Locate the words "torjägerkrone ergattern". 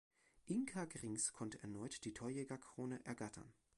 2.13-3.53